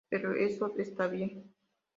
Pero 0.09 0.33
eso 0.35 0.65
está 0.77 1.07
bien. 1.07 1.53